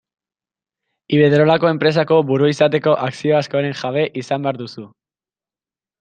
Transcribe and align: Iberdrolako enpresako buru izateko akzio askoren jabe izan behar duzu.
Iberdrolako 1.17 1.67
enpresako 1.71 2.17
buru 2.31 2.49
izateko 2.53 2.93
akzio 3.07 3.35
askoren 3.41 3.75
jabe 3.83 4.05
izan 4.23 4.47
behar 4.47 4.59
duzu. 4.63 4.87